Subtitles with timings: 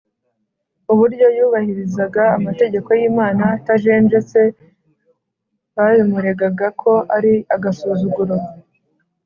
[0.93, 4.39] Uburyo yubahirizaga amategeko y’Imana atajenjetse
[5.75, 8.35] babimuregaga ko ari agasuzuguro.